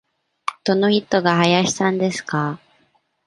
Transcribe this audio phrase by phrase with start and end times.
[0.63, 2.59] どの人が林さんですか。